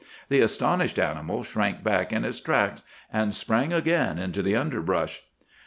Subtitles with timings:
[0.29, 2.81] The astonished animal shrank back in his tracks,
[3.13, 5.21] and sprang again into the underbrush.